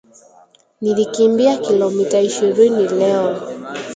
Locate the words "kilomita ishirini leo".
1.57-3.41